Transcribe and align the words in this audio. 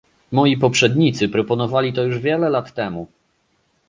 Moi 0.31 0.57
poprzednicy 0.57 1.29
proponowali 1.29 1.93
to 1.93 2.03
już 2.03 2.19
wiele 2.19 2.49
lat 2.49 2.73
temu 2.73 3.07